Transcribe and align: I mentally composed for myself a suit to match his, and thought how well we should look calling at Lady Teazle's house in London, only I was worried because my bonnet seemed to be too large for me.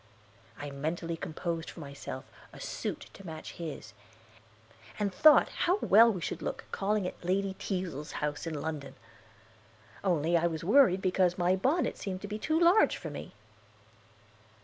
I 0.57 0.71
mentally 0.71 1.15
composed 1.15 1.69
for 1.69 1.79
myself 1.79 2.25
a 2.51 2.59
suit 2.59 3.11
to 3.13 3.23
match 3.23 3.51
his, 3.51 3.93
and 4.97 5.13
thought 5.13 5.49
how 5.49 5.77
well 5.77 6.11
we 6.11 6.21
should 6.21 6.41
look 6.41 6.63
calling 6.71 7.05
at 7.07 7.23
Lady 7.23 7.53
Teazle's 7.59 8.13
house 8.13 8.47
in 8.47 8.59
London, 8.59 8.95
only 10.03 10.35
I 10.35 10.47
was 10.47 10.63
worried 10.63 11.03
because 11.03 11.37
my 11.37 11.55
bonnet 11.55 11.99
seemed 11.99 12.21
to 12.23 12.27
be 12.27 12.39
too 12.39 12.59
large 12.59 12.97
for 12.97 13.11
me. 13.11 13.35